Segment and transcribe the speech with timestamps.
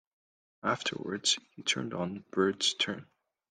[0.63, 3.05] Afterwards, he turned on the Byrds' Turn!